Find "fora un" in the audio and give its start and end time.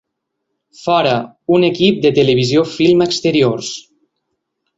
0.85-1.65